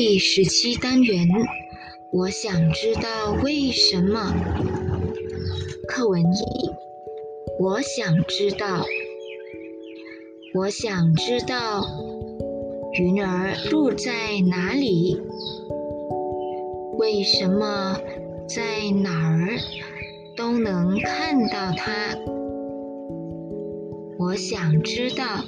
[0.00, 1.26] 第十七单元，
[2.12, 4.32] 我想知道为什么。
[5.88, 6.70] 课文一，
[7.58, 8.86] 我想知道，
[10.54, 11.84] 我想知道，
[12.92, 15.20] 云儿住在哪里？
[16.96, 17.98] 为什么
[18.48, 19.58] 在哪儿
[20.36, 22.16] 都能看到它？
[24.16, 25.44] 我想知道，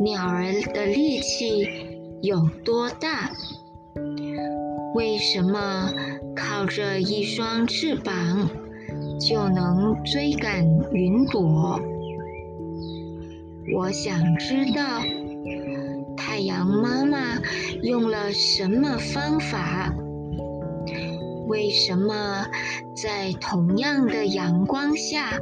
[0.00, 1.92] 鸟儿的力气。
[2.24, 3.30] 有多大？
[4.94, 5.92] 为什么
[6.34, 8.48] 靠着一双翅膀
[9.20, 11.78] 就能追赶云朵？
[13.76, 15.02] 我想知道
[16.16, 17.18] 太阳妈妈
[17.82, 19.94] 用了什么方法？
[21.46, 22.46] 为什么
[22.96, 25.38] 在同样的阳光下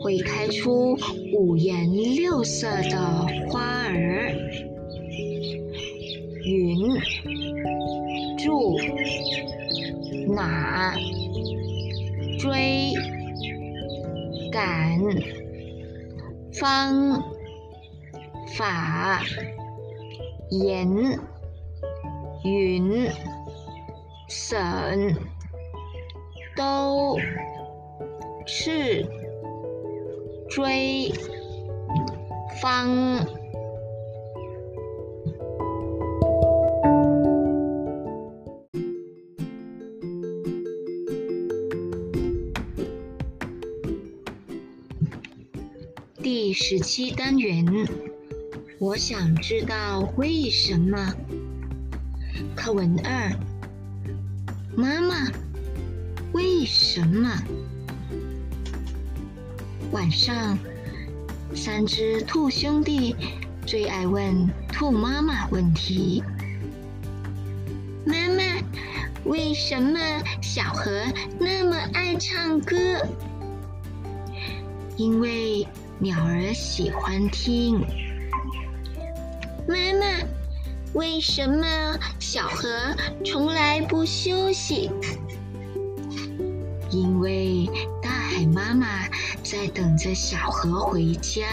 [0.00, 0.98] 会开出
[1.38, 4.34] 五颜六色的花儿？
[10.34, 10.94] 哪
[12.40, 12.92] 追
[14.52, 14.98] 赶
[16.52, 17.22] 方
[18.56, 19.22] 法
[20.50, 20.88] 言
[22.44, 23.08] 云
[24.28, 25.16] 省
[26.56, 27.16] 都
[28.44, 29.06] 是
[30.48, 31.12] 追
[32.60, 33.43] 方。
[46.24, 47.66] 第十七单元，
[48.78, 51.12] 我想知道为什么。
[52.56, 53.30] 课文二，
[54.74, 55.30] 妈妈，
[56.32, 57.30] 为什么？
[59.92, 60.58] 晚上，
[61.54, 63.14] 三只兔兄弟
[63.66, 66.24] 最爱问兔妈妈问题：
[68.06, 68.42] 妈妈，
[69.26, 70.00] 为什么
[70.40, 70.90] 小河
[71.38, 72.76] 那么爱唱歌？
[74.96, 75.68] 因为。
[76.00, 77.80] 鸟儿喜欢听。
[79.66, 80.26] 妈妈，
[80.92, 82.68] 为什么小河
[83.24, 84.90] 从来不休息？
[86.90, 87.68] 因为
[88.02, 89.08] 大海妈妈
[89.42, 91.46] 在等着小河回家。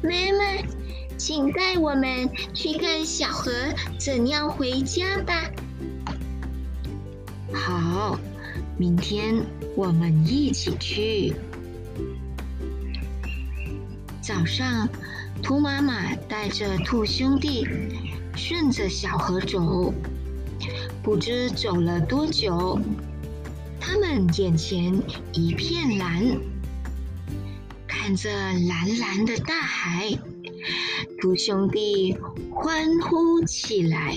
[0.00, 0.62] 妈妈，
[1.16, 3.52] 请带我们去看小河
[3.98, 5.50] 怎样回家吧。
[7.52, 8.18] 好，
[8.76, 9.44] 明天
[9.74, 11.34] 我们一起去。
[14.28, 14.86] 早上，
[15.42, 17.66] 兔妈妈带着兔兄弟
[18.36, 19.94] 顺着小河走，
[21.02, 22.78] 不知走了多久，
[23.80, 25.00] 他们眼前
[25.32, 26.22] 一片蓝，
[27.86, 30.10] 看着蓝蓝的大海，
[31.22, 32.14] 兔兄弟
[32.52, 34.14] 欢呼起来。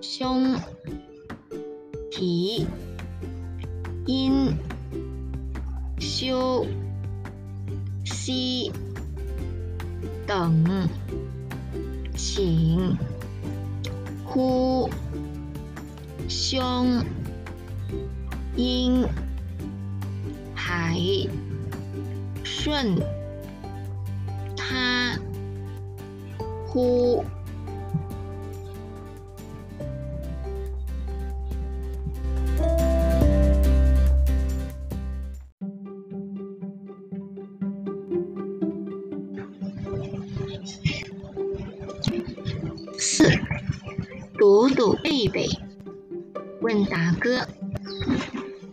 [0.00, 0.58] 胸、
[2.10, 2.66] 体、
[4.06, 4.56] 阴、
[6.00, 6.66] 修。
[8.28, 8.70] 西
[10.26, 10.62] 等，
[12.14, 12.94] 请
[14.22, 14.90] 呼
[16.28, 17.02] 胸
[18.54, 19.02] 音
[20.54, 20.98] 海
[22.44, 22.94] 顺
[24.54, 25.18] 他
[26.66, 27.24] 呼。
[44.50, 45.46] 读读贝贝，
[46.62, 47.46] 问答歌。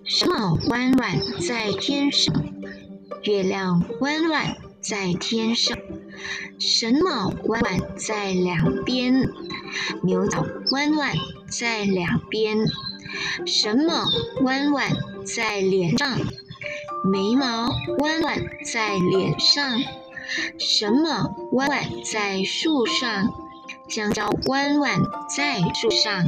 [0.06, 2.34] 什么弯弯在天上？
[3.24, 5.78] 月亮弯弯在天上。
[6.60, 9.30] 什么弯弯在两边？
[10.02, 11.14] 牛角弯弯
[11.50, 12.58] 在两边。
[13.46, 14.06] 什么
[14.44, 14.90] 弯弯
[15.26, 16.18] 在脸上？
[17.04, 17.68] 眉毛
[17.98, 19.82] 弯弯在脸上。
[20.58, 23.42] 什么弯弯在树上？
[23.88, 25.00] 香蕉弯弯
[25.36, 26.26] 在树上。